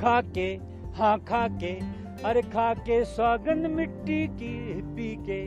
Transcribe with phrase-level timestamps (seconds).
[0.00, 0.58] खा के
[0.96, 5.42] हाँ खा के अरे खा के स्वागन मिट्टी की पी के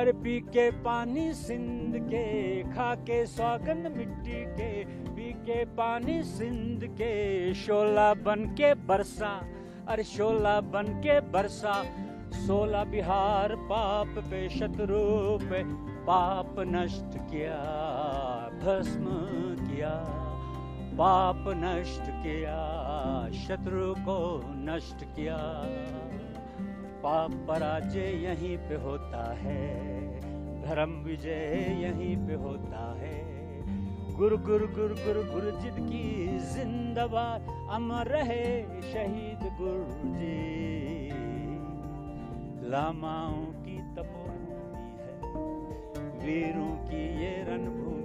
[0.00, 6.84] अरे पी के पानी सिंध के खा के स्वागन मिट्टी के पी के पानी सिंध
[6.84, 9.48] के, शोला बन के बरसा,
[9.88, 11.82] अरे शोला बन के बरसा
[12.46, 15.62] सोला बिहार पाप पे शत्रु पे
[16.04, 17.60] पाप नष्ट किया,
[18.64, 19.04] भस्म
[19.66, 20.23] किया।
[20.96, 22.58] पाप नष्ट किया,
[23.32, 24.18] शत्रु को
[24.56, 25.36] नष्ट किया।
[27.02, 29.64] पाप पराजय यहीं पे होता है,
[30.62, 33.18] धर्म विजय यहीं पे होता है।
[34.14, 38.44] गुरु गुरु गुरु गुरु गुरु जिद की जिंदाबाद अमर रहे
[38.82, 41.08] शहीद गुरु जी।
[42.70, 45.10] लामाओं की तपोभूमि है,
[46.20, 48.03] वीरों की ये रणभूमि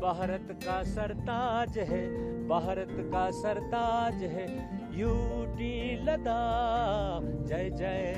[0.00, 2.08] भारत का सरताज है,
[2.48, 8.14] भारत का सरताज है, यूटी लदा जय जय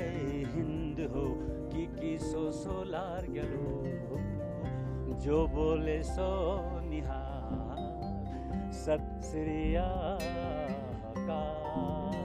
[0.55, 1.39] हिंद हो,
[1.73, 12.22] की की सो सोलार गलो जो बोले सो निहार। सत श्री अकाल।